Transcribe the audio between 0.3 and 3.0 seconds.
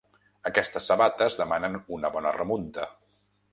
Aquestes sabates demanen una bona remunta.